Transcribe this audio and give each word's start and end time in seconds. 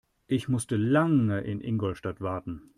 Ich 0.25 0.49
musste 0.49 0.77
lange 0.77 1.41
in 1.41 1.61
Ingolstadt 1.61 2.21
warten 2.21 2.63